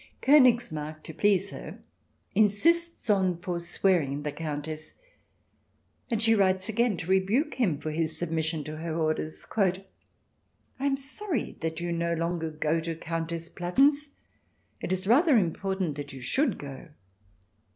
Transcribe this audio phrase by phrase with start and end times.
[0.23, 1.77] K5nigsmarck, to please her,
[2.33, 4.95] insists on forswearing the Countess,
[6.09, 9.75] and she writes again to rebuke him for his submission to her orders:" I
[10.87, 14.15] am sorry that you no longer go to Countess Platen's;
[14.81, 16.87] it is rather important that you should go."